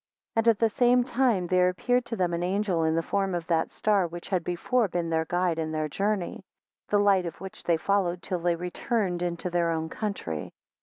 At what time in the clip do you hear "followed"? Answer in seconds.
7.77-8.23